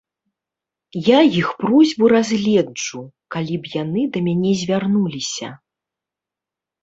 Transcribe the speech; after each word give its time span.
Я 1.07 1.17
іх 1.41 1.47
просьбу 1.63 2.05
разгледжу, 2.13 3.01
калі 3.35 3.55
б 3.65 3.73
яны 3.81 4.01
да 4.15 4.19
мяне 4.29 4.51
звярнуліся. 4.61 5.49